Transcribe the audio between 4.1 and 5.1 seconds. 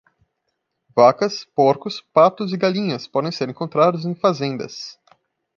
fazendas